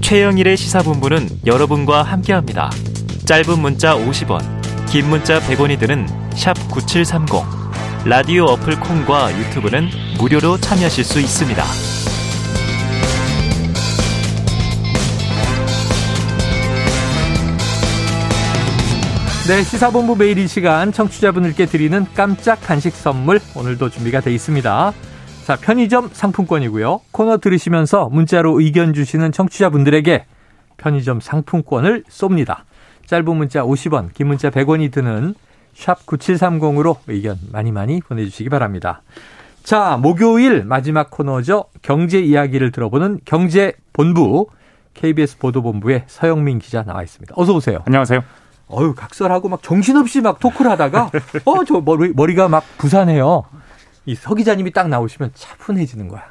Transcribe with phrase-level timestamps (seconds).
[0.00, 2.70] 최영일의 시사본부는 여러분과 함께합니다.
[3.26, 4.40] 짧은 문자 50원,
[4.86, 7.44] 긴 문자 100원이 드는 샵 9730.
[8.06, 9.88] 라디오 어플 콩과 유튜브는
[10.18, 11.62] 무료로 참여하실 수 있습니다.
[19.48, 24.92] 네, 시사본부 매일 이 시간 청취자분들께 드리는 깜짝 간식 선물 오늘도 준비가 돼 있습니다.
[25.48, 27.00] 자, 편의점 상품권이고요.
[27.10, 30.26] 코너 들으시면서 문자로 의견 주시는 청취자분들에게
[30.76, 32.64] 편의점 상품권을 쏩니다.
[33.06, 35.34] 짧은 문자 50원, 긴 문자 100원이 드는
[35.72, 39.00] 샵 9730으로 의견 많이 많이 보내주시기 바랍니다.
[39.62, 41.64] 자, 목요일 마지막 코너죠.
[41.80, 44.48] 경제 이야기를 들어보는 경제 본부
[44.92, 47.32] KBS 보도본부의 서영민 기자 나와 있습니다.
[47.38, 47.78] 어서 오세요.
[47.86, 48.22] 안녕하세요.
[48.70, 51.10] 어유 각설하고 막 정신없이 막 토크를 하다가
[51.46, 53.44] 어 저 머리 머리가 막 부산해요.
[54.08, 56.22] 이 서 기자님이 딱 나오시면 차분해지는 거야.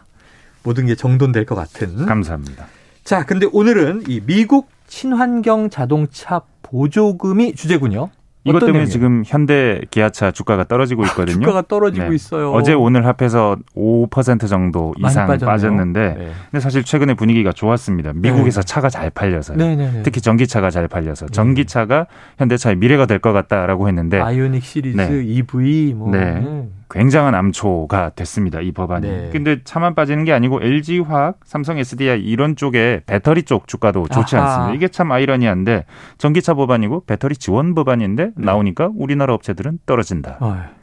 [0.64, 2.06] 모든 게 정돈될 것 같은.
[2.08, 2.66] 감사합니다.
[3.04, 8.10] 자, 근데 오늘은 이 미국 친환경 자동차 보조금이 주제군요.
[8.44, 8.90] 이것 때문에 내용이에요?
[8.92, 11.40] 지금 현대 기아차 주가가 떨어지고 있거든요.
[11.40, 12.16] 주가가 떨어지고 네.
[12.16, 12.52] 있어요.
[12.54, 15.28] 어제 오늘 합해서 5% 정도 이상.
[15.38, 16.32] 빠졌는데 네.
[16.50, 18.14] 근데 사실 최근에 분위기가 좋았습니다.
[18.16, 19.58] 미국에서 차가 잘 팔려서요.
[19.58, 20.04] 네네네.
[20.04, 25.24] 특히 전기차가 잘 팔려서 전기차가 현대차의 미래가 될 것 같다라고 했는데 아이오닉 시리즈, 네.
[25.24, 26.68] EV 뭐 네.
[26.90, 27.00] 네.
[27.00, 28.62] 굉장한 암초가 됐습니다.
[28.62, 29.08] 이 법안이.
[29.08, 29.30] 네.
[29.32, 34.46] 근데 차만 빠지는 게 아니고 LG화학, 삼성 SDI 이런 쪽에 배터리 쪽 주가도 좋지 아하.
[34.46, 34.76] 않습니다.
[34.76, 35.86] 이게 참 아이러니한데
[36.18, 40.38] 전기차 법안이고 배터리 지원 법안인데 나오니까 우리나라 업체들은 떨어진다.
[40.40, 40.78] 어.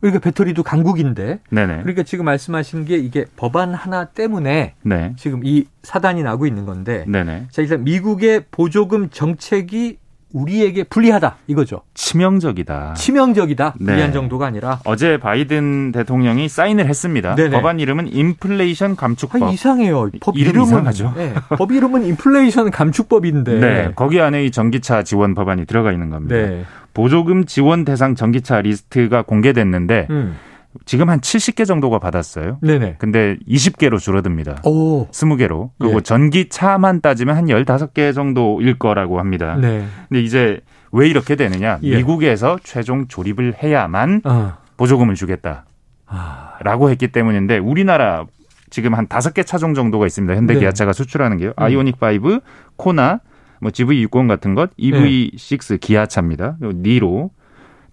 [0.00, 1.78] 그러니까 배터리도 강국인데 네네.
[1.80, 5.12] 그러니까 지금 말씀하신 게 이게 법안 하나 때문에 네.
[5.16, 7.48] 지금 이 사단이 나고 있는 건데 네네.
[7.50, 9.98] 자 일단 미국의 보조금 정책이
[10.32, 11.82] 우리에게 불리하다 이거죠.
[11.94, 12.94] 치명적이다.
[12.94, 13.66] 치명적이다.
[13.66, 13.74] 아.
[13.78, 13.86] 네.
[13.86, 17.34] 불리한 정도가 아니라 어제 바이든 대통령이 사인을 했습니다.
[17.34, 17.50] 네네.
[17.50, 19.52] 법안 이름은 인플레이션 아, 감축법.
[19.52, 20.10] 이상해요.
[20.20, 21.14] 법 이름 이름은 이상하죠?
[21.16, 23.60] 네, 법 이름은 인플레이션 감축법인데.
[23.60, 23.92] 네.
[23.94, 26.36] 거기 안에 이 전기차 지원 법안이 들어가 있는 겁니다.
[26.36, 26.64] 네.
[26.94, 30.36] 보조금 지원 대상 전기차 리스트가 공개됐는데 음.
[30.84, 32.58] 지금 한 70개 정도가 받았어요.
[32.62, 32.96] 네네.
[32.98, 34.62] 근데 20개로 줄어듭니다.
[34.64, 35.08] 오.
[35.08, 35.70] 20개로.
[35.78, 36.00] 그리고 예.
[36.02, 39.56] 전기차만 따지면 한 15개 정도일 거라고 합니다.
[39.60, 39.86] 네.
[40.08, 40.60] 근데 이제
[40.92, 41.78] 왜 이렇게 되느냐?
[41.82, 41.96] 예.
[41.96, 44.58] 미국에서 최종 조립을 해야만 어.
[44.76, 45.64] 보조금을 주겠다
[46.62, 46.90] 라고 아.
[46.90, 48.26] 했기 때문인데 우리나라
[48.70, 50.34] 지금 한 다섯 개 차종 정도가 있습니다.
[50.34, 50.60] 현대 네.
[50.60, 51.50] 기아차가 수출하는 게요.
[51.50, 51.54] 음.
[51.56, 52.40] 아이오닉 5,
[52.76, 53.20] 코나,
[53.60, 56.56] 뭐 GV60 같은 것, EV6 기아차입니다.
[56.60, 57.30] 그리고 니로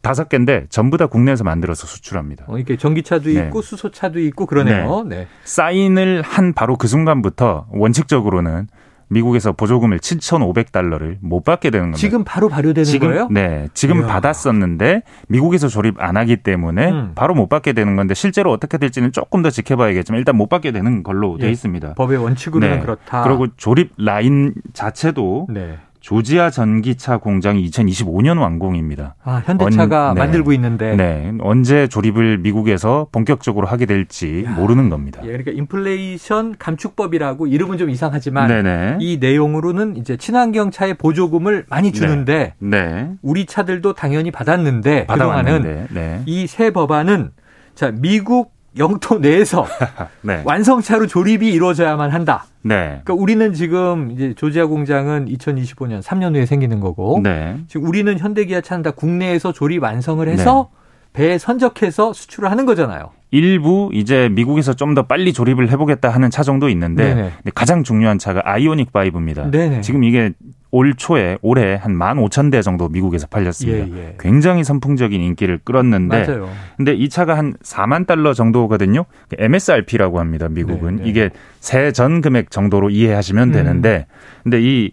[0.05, 2.45] 다섯 개인데 전부 다 국내에서 만들어서 수출합니다.
[2.47, 3.45] 어, 이렇게 전기차도 네.
[3.45, 5.03] 있고 수소차도 있고 그러네요.
[5.07, 5.27] 네.
[5.45, 8.67] 사인을 한 바로 그 순간부터 원칙적으로는
[9.07, 11.97] 미국에서 보조금을 7,500달러를 못 받게 되는 겁니다.
[11.97, 13.27] 지금 바로 발효되는 지금 거예요?
[13.31, 14.07] 네, 지금 이야.
[14.07, 17.11] 받았었는데 미국에서 조립 안 하기 때문에 음.
[17.15, 21.01] 바로 못 받게 되는 건데 실제로 어떻게 될지는 조금 더 지켜봐야겠지만 일단 못 받게 되는
[21.01, 21.51] 걸로 돼 예.
[21.51, 21.95] 있습니다.
[21.95, 22.79] 법의 원칙으로는 네.
[22.79, 23.23] 그렇다.
[23.23, 25.77] 그리고 조립 라인 자체도 네.
[26.09, 29.15] 조지아 전기차 공장이 2025년 완공입니다.
[29.23, 30.19] 아, 현대차가 언- 네.
[30.21, 35.21] 만들고 있는데 네, 언제 조립을 미국에서 본격적으로 하게 될지 모르는 겁니다.
[35.23, 38.97] 예, 그러니까 인플레이션 감축법이라고 이름은 좀 이상하지만 네네.
[38.99, 43.09] 이 내용으로는 이제 친환경 차에 보조금을 많이 주는데 네.
[43.23, 45.87] 우리 차들도 당연히 받았는데 그동안은 받아왔는데.
[45.89, 46.21] 네.
[46.27, 47.31] 이새 법안은
[47.73, 49.65] 자 미국 영토 내에서
[50.21, 50.41] 네.
[50.45, 52.45] 완성차로 조립이 이루어져야만 한다.
[52.61, 53.01] 네.
[53.03, 57.57] 그러니까 우리는 지금 이제 조지아 공장은 2025년 3년 후에 생기는 거고 네.
[57.67, 60.69] 지금 우리는 현대기아 차는 다 국내에서 조립 완성을 해서
[61.13, 63.11] 배에 선적해서 수출을 하는 거잖아요.
[63.31, 68.91] 일부 이제 미국에서 좀 더 빨리 조립을 해보겠다 하는 차종도 있는데 가장 중요한 차가 아이오닉
[68.93, 69.49] 5입니다.
[69.51, 69.81] 네네.
[69.81, 70.31] 지금 이게
[70.75, 73.87] 올 초에 올해 한 15,000대 정도 미국에서 팔렸습니다.
[73.97, 74.15] 예, 예.
[74.19, 76.49] 굉장히 선풍적인 인기를 끌었는데 맞아요.
[76.75, 79.05] 근데 이 차가 한 4만 달러 정도거든요.
[79.39, 80.49] MSRP라고 합니다.
[80.49, 81.09] 미국은 네, 네.
[81.09, 81.29] 이게
[81.61, 83.53] 세전 금액 정도로 이해하시면 음.
[83.53, 84.05] 되는데
[84.43, 84.91] 근데 이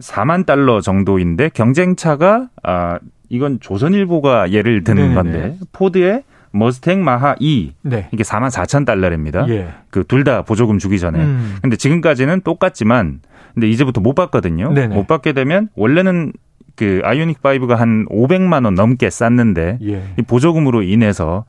[0.00, 2.98] 4만 달러 정도인데 경쟁차가 아
[3.28, 5.14] 이건 조선일보가 예를 드는 네네네.
[5.14, 8.08] 건데 포드의 머스탱 마하 2 네.
[8.12, 9.48] 이게 4만 4천 달러입니다.
[9.48, 9.68] 예.
[9.90, 11.20] 그둘 다 보조금 주기 전에.
[11.20, 11.56] 음.
[11.62, 13.20] 근데 지금까지는 똑같지만
[13.54, 14.72] 근데 이제부터 못 받거든요.
[14.72, 14.94] 네네.
[14.94, 16.32] 못 받게 되면 원래는
[16.76, 20.02] 그 아이오닉 5가 한 500만 원 넘게 쌌는데 예.
[20.18, 21.44] 이 보조금으로 인해서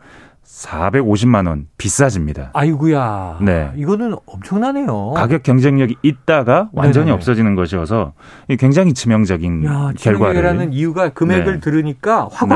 [0.46, 2.52] 450만 원 비싸집니다.
[2.54, 3.40] 아이구야.
[3.42, 3.72] 네.
[3.76, 5.12] 이거는 엄청나네요.
[5.16, 7.16] 가격 경쟁력이 있다가 완전히 네네네.
[7.16, 8.14] 없어지는 것이어서
[8.50, 11.60] 이 굉장히 치명적인 야, 치명적이라는 이유가 금액을 네.
[11.60, 12.56] 들으니까 확 네.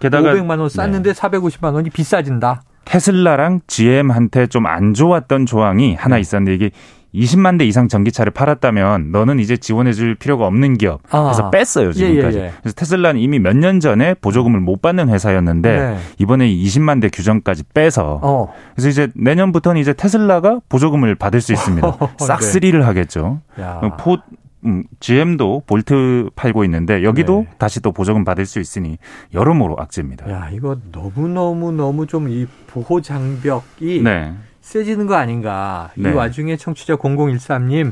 [0.00, 2.62] 게다가- 500만 원 쌌는데 450만 원이 비싸진다.
[2.84, 6.20] 테슬라랑 GM한테 좀 안 좋았던 조항이 하나 네.
[6.20, 6.70] 있었는데 이게
[7.14, 11.02] 20만 대 이상 전기차를 팔았다면 너는 이제 지원해 줄 필요가 없는 기업.
[11.04, 11.50] 그래서 아.
[11.50, 12.36] 뺐어요, 지금까지.
[12.38, 12.52] 예, 예, 예.
[12.60, 15.98] 그래서 테슬라는 이미 몇 년 전에 보조금을 못 받는 회사였는데 네.
[16.18, 18.52] 이번에 20만 대 규정까지 빼서 어.
[18.74, 21.96] 그래서 이제 내년부터는 이제 테슬라가 보조금을 받을 수 있습니다.
[22.18, 22.86] 싹쓸이를 네.
[22.86, 23.40] 하겠죠.
[23.60, 23.80] 야.
[23.98, 24.18] 포
[24.64, 27.54] 음, GM도 볼트 팔고 있는데 여기도 네.
[27.58, 28.98] 다시 또 보조금 받을 수 있으니
[29.32, 30.28] 여러모로 악재입니다.
[30.30, 34.34] 야, 이거 너무너무 너무 좀 이 보호 장벽이 네.
[34.68, 35.90] 세지는 거 아닌가.
[35.96, 36.10] 네.
[36.10, 37.90] 이 와중에 청취자 0013님.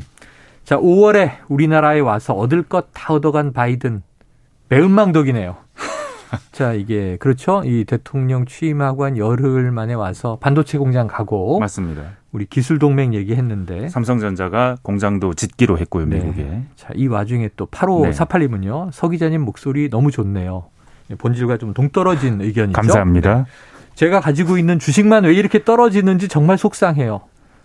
[0.63, 4.03] 자, 5월에 우리나라에 와서 얻을 것 다 얻어간 바이든.
[4.69, 5.55] 매운망덕이네요.
[6.51, 7.63] 자, 이게 그렇죠.
[7.65, 12.03] 이 대통령 취임하고 한 열흘 만에 와서 반도체 공장 가고 맞습니다.
[12.31, 16.17] 우리 기술 동맹 얘기했는데 삼성전자가 공장도 짓기로 했고요, 네.
[16.19, 16.61] 미국에.
[16.75, 18.91] 자, 이 와중에 또 8548님은요.
[18.91, 20.65] 서 기자님 목소리 너무 좋네요.
[21.17, 22.73] 본질과 좀 동떨어진 의견이죠.
[22.75, 23.47] 감사합니다.
[23.97, 24.05] 네.
[24.05, 27.21] 제가 가지고 있는 주식만 왜 이렇게 떨어지는지 정말 속상해요.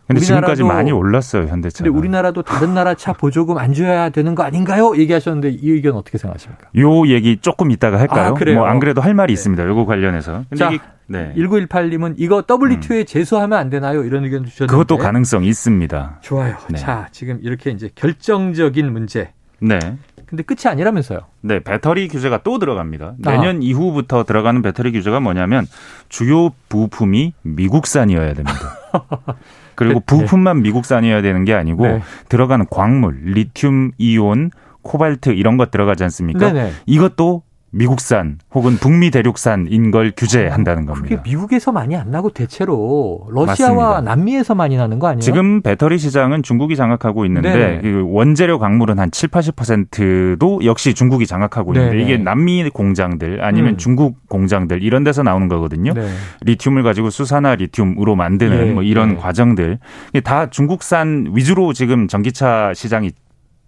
[0.08, 1.84] 근데 지금까지 많이 올랐어요, 현대차.
[1.84, 4.94] 근데 우리나라도 다른 나라 차 보조금 안 줘야 되는 거 아닌가요?
[4.96, 6.68] 얘기하셨는데 이 의견 어떻게 생각하십니까?
[6.76, 8.34] 요 얘기 조금 이따가 할까요?
[8.34, 8.52] 아?
[8.54, 9.34] 뭐안 그래도 할 말이 네.
[9.34, 9.64] 있습니다.
[9.64, 10.44] 요거 관련해서.
[10.56, 11.32] 자, 이게, 네.
[11.36, 13.04] 1918님은 이거 W2에 음.
[13.06, 14.02] 재수하면 안 되나요?
[14.04, 14.70] 이런 의견 주셨는데.
[14.70, 16.18] 그것도 가능성 있습니다.
[16.20, 16.56] 좋아요.
[16.68, 16.78] 네.
[16.78, 19.32] 자, 지금 이렇게 이제 결정적인 문제.
[19.62, 19.78] 네.
[20.26, 21.20] 근데 끝이 아니라면서요.
[21.42, 23.14] 네, 배터리 규제가 또 들어갑니다.
[23.18, 23.58] 내년 아.
[23.60, 25.66] 이후부터 들어가는 배터리 규제가 뭐냐면
[26.08, 28.58] 주요 부품이 미국산이어야 됩니다.
[29.74, 30.06] 그리고 네.
[30.06, 32.02] 부품만 미국산이어야 되는 게 아니고 네.
[32.28, 34.50] 들어가는 광물, 리튬 이온,
[34.82, 36.52] 코발트 이런 것 들어가지 않습니까?
[36.52, 36.72] 네네.
[36.86, 37.42] 이것도
[37.74, 41.16] 미국산 혹은 북미 대륙산인 걸 규제한다는 겁니다.
[41.16, 44.00] 그게 미국에서 많이 안 나고 대체로 러시아와 맞습니다.
[44.02, 45.20] 남미에서 많이 나는 거 아니에요?
[45.20, 51.72] 지금 배터리 시장은 중국이 장악하고 있는데 그 원재료 광물은 한 7, 80%도 역시 중국이 장악하고
[51.74, 52.02] 있는데 네네.
[52.02, 53.76] 이게 남미 공장들 아니면 음.
[53.78, 55.94] 중국 공장들 이런 데서 나오는 거거든요.
[55.94, 56.06] 네.
[56.42, 58.72] 리튬을 가지고 수산화 리튬으로 만드는 네.
[58.72, 59.16] 뭐 이런 네.
[59.16, 59.78] 과정들
[60.24, 63.12] 다 중국산 위주로 지금 전기차 시장이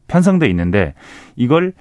[0.09, 0.93] 편성돼 있는데
[1.37, 1.73] 이걸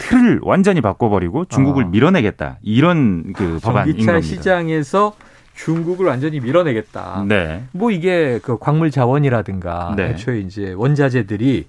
[0.00, 1.88] 틀을 완전히 바꿔버리고 중국을 어.
[1.88, 4.12] 밀어내겠다 이런 그 법안인 겁니다.
[4.12, 5.14] 전기차 시장에서
[5.54, 7.24] 중국을 완전히 밀어내겠다.
[7.28, 7.64] 네.
[7.72, 10.10] 뭐 이게 그 광물 자원이라든가 네.
[10.10, 11.66] 애초에 이제 원자재들이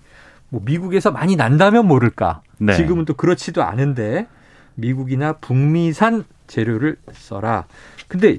[0.49, 2.41] 뭐 미국에서 많이 난다면 모를까.
[2.57, 2.73] 네.
[2.73, 4.27] 지금은 또 그렇지도 않은데
[4.75, 7.65] 미국이나 북미산 재료를 써라.
[8.07, 8.37] 근데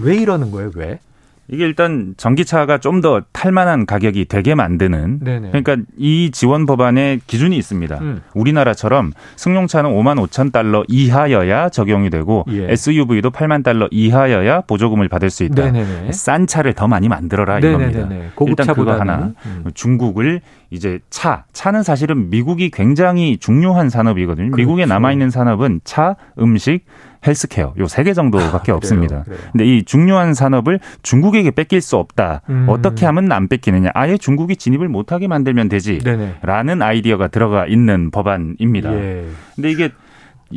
[0.00, 0.70] 왜 이러는 거예요?
[0.74, 1.00] 왜?
[1.48, 5.48] 이게 일단 전기차가 좀 더 탈만한 가격이 되게 만드는 네네.
[5.50, 7.98] 그러니까 이 지원 법안에 기준이 있습니다.
[8.00, 8.22] 음.
[8.34, 12.70] 우리나라처럼 승용차는 5만 5천 달러 이하여야 적용이 되고 예.
[12.72, 15.70] SUV도 8만 달러 이하여야 보조금을 받을 수 있다.
[15.70, 16.12] 네네네.
[16.12, 18.08] 싼 차를 더 많이 만들어라 이겁니다.
[18.46, 19.32] 일단 그거 하나.
[19.44, 19.64] 음.
[19.74, 20.40] 중국을
[20.74, 24.50] 이제 차, 차는 사실은 미국이 굉장히 중요한 산업이거든요.
[24.50, 24.56] 그렇죠.
[24.56, 26.84] 미국에 남아 있는 산업은 차, 음식,
[27.26, 29.22] 헬스케어 요 세 개 정도밖에 아, 없습니다.
[29.22, 29.38] 그래요.
[29.52, 32.42] 근데 이 중요한 산업을 중국에게 뺏길 수 없다.
[32.50, 32.66] 음.
[32.68, 33.90] 어떻게 하면 안 뺏기느냐?
[33.94, 38.92] 아예 중국이 진입을 못 하게 만들면 되지라는 아이디어가 들어가 있는 법안입니다.
[38.94, 39.24] 예.
[39.54, 39.90] 근데 이게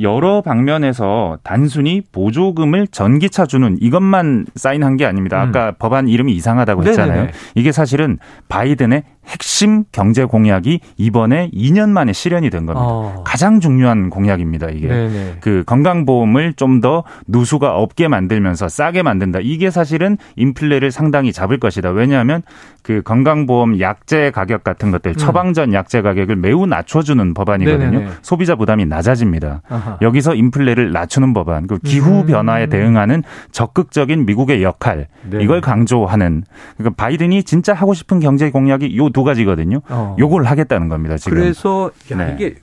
[0.02, 5.42] 여러 방면에서 단순히 보조금을 전기차 주는 이것만 사인한 게 아닙니다.
[5.42, 5.74] 아까 음.
[5.80, 7.16] 법안 이름이 이상하다고 했잖아요.
[7.16, 7.32] 네네네.
[7.56, 12.86] 이게 사실은 바이든의 핵심 경제 공약이 이번에 2년 만에 실현이 된 겁니다.
[12.88, 13.24] 어.
[13.26, 14.70] 가장 중요한 공약입니다.
[14.70, 15.38] 이게 네네.
[15.42, 19.40] 그 건강보험을 좀 더 누수가 없게 만들면서 싸게 만든다.
[19.42, 21.90] 이게 사실은 인플레를 상당히 잡을 것이다.
[21.90, 22.44] 왜냐하면
[22.84, 25.14] 그 건강보험 약제 가격 같은 것들 음.
[25.18, 27.92] 처방전 약제 가격을 매우 낮춰주는 법안이거든요.
[27.92, 28.12] 네네네.
[28.22, 29.62] 소비자 부담이 낮아집니다.
[29.68, 29.98] 아하.
[30.02, 32.26] 여기서 인플레를 낮추는 법안, 그 기후 음.
[32.28, 35.44] 변화에 대응하는 적극적인 미국의 역할 네.
[35.44, 36.44] 이걸 강조하는
[36.78, 39.82] 그러니까 바이든이 진짜 하고 싶은 경제 공약이 요두 가지거든요.
[39.90, 40.16] 어.
[40.20, 41.18] 요걸 하겠다는 겁니다.
[41.18, 41.40] 지금.
[41.40, 42.36] 그래서 야, 네.
[42.36, 42.56] 이게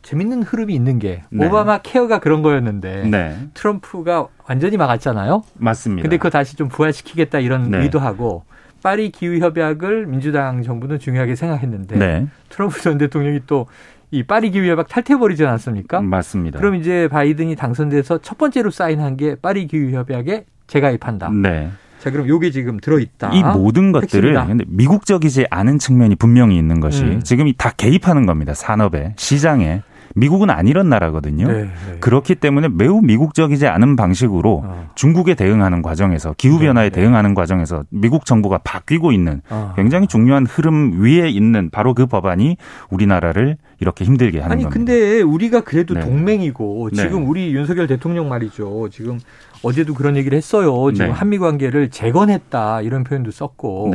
[0.00, 1.46] 재밌는 흐름이 있는 게 네.
[1.46, 3.36] 오바마 케어가 그런 거였는데 네.
[3.52, 5.42] 트럼프가 완전히 막았잖아요.
[5.58, 6.02] 맞습니다.
[6.02, 7.82] 근데 그거 다시 좀 부활시키겠다 이런 네.
[7.82, 8.44] 의도하고
[8.82, 12.26] 파리 기후 협약을 민주당 정부는 중요하게 생각했는데 네.
[12.48, 16.00] 트럼프 전 대통령이 또이 파리 기후 협약 탈퇴해 버리지 않았습니까?
[16.00, 16.58] 맞습니다.
[16.58, 21.28] 그럼 이제 바이든이 당선돼서 첫 번째로 사인한 게 파리 기후 협약에 재가입한다.
[21.42, 21.68] 네.
[21.98, 23.30] 자, 그럼 요게 지금 들어있다.
[23.32, 27.20] 이 모든 것들을 근데 미국적이지 않은 측면이 분명히 있는 것이 음.
[27.22, 28.54] 지금 다 개입하는 겁니다.
[28.54, 29.82] 산업에, 시장에.
[30.18, 31.46] 미국은 안 이런 나라거든요.
[31.46, 31.98] 네, 네.
[32.00, 34.90] 그렇기 때문에 매우 미국적이지 않은 방식으로 어.
[34.94, 39.72] 중국에 대응하는 과정에서 기후 변화에 네, 네, 대응하는 과정에서 미국 정부가 바뀌고 있는 어.
[39.76, 42.56] 굉장히 중요한 흐름 위에 있는 바로 그 법안이
[42.90, 44.76] 우리나라를 이렇게 힘들게 하는 아니, 겁니다.
[44.76, 46.00] 근데 우리가 그래도 네.
[46.00, 47.02] 동맹이고 네.
[47.02, 48.88] 지금 우리 윤석열 대통령 말이죠.
[48.90, 49.18] 지금
[49.62, 50.92] 어제도 그런 얘기를 했어요.
[50.92, 53.92] 지금 한미 관계를 재건했다 이런 표현도 썼고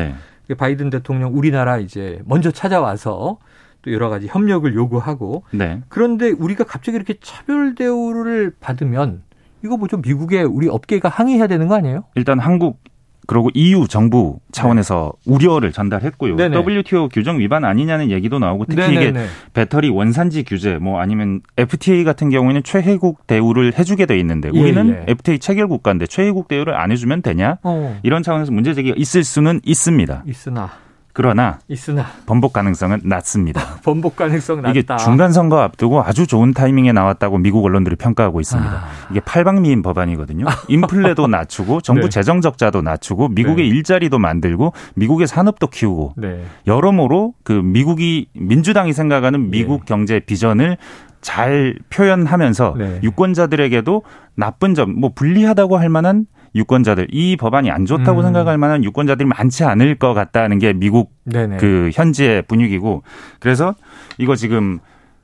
[0.57, 3.37] 바이든 대통령 우리나라 이제 먼저 찾아와서
[3.83, 5.81] 또 여러 가지 협력을 요구하고 네.
[5.89, 9.21] 그런데 우리가 갑자기 이렇게 차별 대우를 받으면
[9.63, 12.05] 이거 뭐 좀 미국에 우리 업계가 항의해야 되는 거 아니에요?
[12.15, 12.81] 일단 한국
[13.25, 15.33] 그리고 EU 정부 차원에서 네.
[15.33, 16.35] 우려를 전달했고요.
[16.35, 16.57] 네네.
[16.57, 19.09] WTO 규정 위반 아니냐는 얘기도 나오고 특히 네네네.
[19.21, 24.59] 이게 배터리 원산지 규제 뭐 아니면 FTA 같은 경우에는 최혜국 대우를 해주게 돼 있는데 예,
[24.59, 25.11] 우리는 예, 예.
[25.11, 27.59] FTA 체결 국가인데 최혜국 대우를 안 해주면 되냐?
[27.63, 27.97] 어.
[28.03, 30.23] 이런 차원에서 문제 제기가 있을 수는 있습니다.
[30.27, 30.69] 있으나
[31.13, 33.61] 그러나 있으나 번복 가능성은 낮습니다.
[33.85, 34.71] 번복 가능성 낮다.
[34.71, 38.69] 이게 중간 선거 앞두고 아주 좋은 타이밍에 나왔다고 미국 언론들이 평가하고 있습니다.
[38.69, 38.87] 아.
[39.11, 40.45] 이게 팔방미인 법안이거든요.
[40.67, 42.09] 인플레도 낮추고 정부 네.
[42.09, 43.75] 재정 적자도 낮추고 미국의 네.
[43.75, 46.43] 일자리도 만들고 미국의 산업도 키우고 네.
[46.65, 49.85] 여러모로 그 미국이 민주당이 생각하는 미국 네.
[49.85, 50.77] 경제 비전을
[51.21, 52.99] 잘 표현하면서 네.
[53.03, 54.03] 유권자들에게도
[54.35, 56.25] 나쁜 점, 뭐 불리하다고 할 만한
[56.55, 58.23] 유권자들 이 법안이 안 좋다고 음.
[58.25, 61.57] 생각할 만한 유권자들이 많지 않을 것 같다는 게 미국 네네.
[61.57, 63.03] 그 현지의 분위기고
[63.39, 63.73] 그래서
[64.17, 64.79] 이거 지금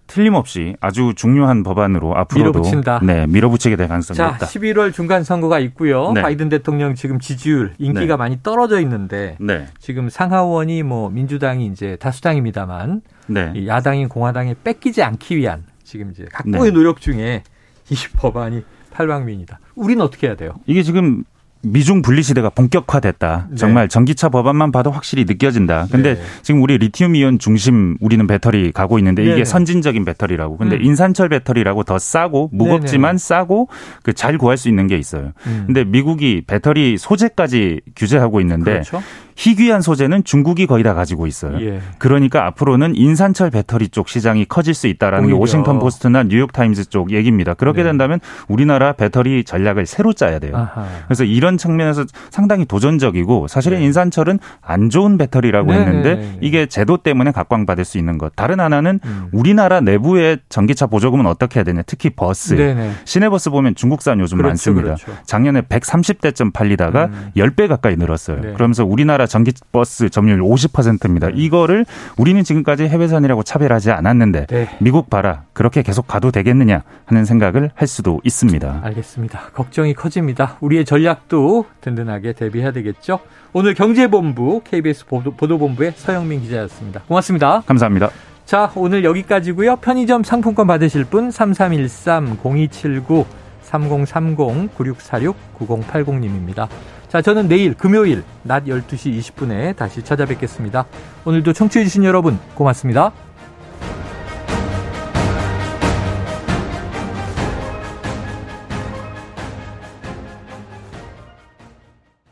[0.10, 3.02] 틀림없이 아주 중요한 법안으로 앞으로도 밀어붙인다.
[3.04, 4.48] 네, 밀어붙이게 될 가능성이 자, 있다.
[4.48, 6.12] 11월 중간 선거가 있고요.
[6.14, 6.24] 네.
[6.24, 8.18] 바이든 대통령 지금 지지율 인기가 네.
[8.18, 9.68] 많이 떨어져 있는데 네.
[9.78, 13.68] 지금 상하원이 뭐 민주당이 이제 다수당입니다만 네.
[13.68, 16.72] 야당인 공화당에 뺏기지 않기 위한 지금 이제 각고의 네.
[16.72, 17.44] 노력 중에
[17.92, 18.64] 이 법안이
[19.00, 19.60] 탈방민이다.
[19.75, 20.56] 우리는 어떻게 해야 돼요?
[20.65, 21.24] 이게 지금
[21.62, 23.48] 미중 분리 시대가 본격화됐다.
[23.50, 23.56] 네.
[23.58, 25.88] 정말 전기차 법안만 봐도 확실히 느껴진다.
[25.91, 26.22] 근데 네.
[26.41, 29.46] 지금 우리 리튬 이온 중심 우리는 배터리 가고 있는데 이게 네.
[29.46, 30.56] 선진적인 배터리라고.
[30.58, 30.82] 근데 음.
[30.84, 33.18] 인산철 배터리라고 더 싸고 무겁지만.
[33.18, 33.68] 싸고
[34.03, 35.32] 그 잘 구할 수 있는 게 있어요.
[35.48, 35.63] 음.
[35.68, 39.01] 근데 미국이 배터리 소재까지 규제하고 있는데 그렇죠?
[39.39, 41.62] 희귀한 소재는 중국이 거의 다 가지고 있어요.
[41.62, 41.79] 예.
[41.98, 45.38] 그러니까 앞으로는 인산철 배터리 쪽 시장이 커질 수 있다라는 오히려.
[45.38, 47.53] 게 워싱턴 포스트나 뉴욕 타임즈 쪽 얘기입니다.
[47.53, 47.89] 그렇게 네.
[47.89, 48.19] 된다면
[48.50, 50.58] 우리나라 배터리 전략을 새로 짜야 돼요.
[50.58, 50.86] 아하.
[51.05, 53.86] 그래서 이런 측면에서 상당히 도전적이고 사실은 네.
[53.86, 55.79] 인산철은 안 좋은 배터리라고 네.
[55.79, 56.38] 했는데 네, 네.
[56.41, 58.36] 이게 제도 때문에 각광받을 수 있는 것.
[58.36, 59.29] 다른 하나는 음.
[59.31, 61.81] 우리나라 내부의 전기차 보조금은 어떻게 해야 되냐.
[61.84, 62.58] 특히 버스.
[63.05, 64.96] 시내버스 보면 중국산 요즘 그렇죠, 많습니다.
[64.96, 65.13] 그렇죠.
[65.25, 67.31] 작년에 130대쯤 팔리다가 음.
[67.38, 68.41] 10배 가까이 늘었어요.
[68.41, 68.51] 네.
[68.51, 71.28] 그러면서 우리나라 전기버스 점유율 50%입니다.
[71.28, 71.34] 네.
[71.38, 71.86] 이거를
[72.18, 74.70] 우리는 지금까지 해외산이라고 차별하지 않았는데 네.
[74.80, 78.82] 미국 봐라 그렇게 계속 가도 되겠느냐 하는 생각을 할 수도 있습니다.
[78.84, 79.52] 알겠습니다.
[79.54, 80.58] 걱정이 커집니다.
[80.60, 83.20] 우리의 전략도 든든하게 대비해야 되겠죠.
[83.54, 87.02] 오늘 경제본부 KBS 보도본부의 서영민 기자였습니다.
[87.08, 87.62] 고맙습니다.
[87.66, 88.10] 감사합니다.
[88.46, 89.76] 자, 오늘 여기까지고요.
[89.76, 93.26] 편의점 상품권 받으실 분 3313 0279
[93.62, 96.68] 3030 9646 9080님입니다.
[97.10, 100.86] 자, 저는 내일 금요일 낮 12시 20분에 다시 찾아뵙겠습니다.
[101.25, 103.12] 오늘도 청취해주신 여러분 고맙습니다.